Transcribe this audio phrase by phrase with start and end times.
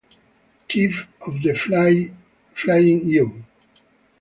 [0.67, 0.93] Chip
[1.27, 1.53] of the
[2.55, 3.45] Flying U